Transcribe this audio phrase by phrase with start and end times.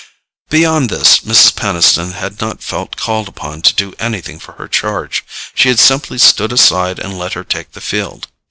[0.49, 1.53] Beyond this, Mrs.
[1.55, 6.17] Peniston had not felt called upon to do anything for her charge: she had simply
[6.17, 8.27] stood aside and let her take the field.